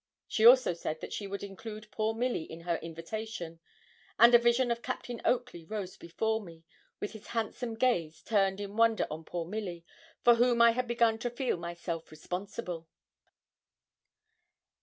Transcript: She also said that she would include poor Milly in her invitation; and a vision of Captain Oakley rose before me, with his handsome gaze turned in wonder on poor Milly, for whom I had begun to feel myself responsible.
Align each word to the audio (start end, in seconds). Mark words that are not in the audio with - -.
She 0.27 0.47
also 0.47 0.73
said 0.73 0.99
that 1.01 1.13
she 1.13 1.27
would 1.27 1.43
include 1.43 1.91
poor 1.91 2.15
Milly 2.15 2.41
in 2.41 2.61
her 2.61 2.77
invitation; 2.77 3.59
and 4.17 4.33
a 4.33 4.39
vision 4.39 4.71
of 4.71 4.81
Captain 4.81 5.21
Oakley 5.23 5.63
rose 5.63 5.95
before 5.95 6.41
me, 6.41 6.63
with 6.99 7.11
his 7.11 7.27
handsome 7.27 7.75
gaze 7.75 8.23
turned 8.23 8.59
in 8.59 8.75
wonder 8.77 9.05
on 9.11 9.23
poor 9.25 9.45
Milly, 9.45 9.85
for 10.23 10.33
whom 10.37 10.59
I 10.59 10.71
had 10.71 10.87
begun 10.87 11.19
to 11.19 11.29
feel 11.29 11.55
myself 11.55 12.09
responsible. 12.09 12.87